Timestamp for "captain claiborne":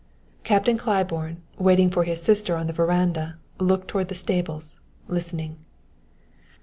0.43-1.43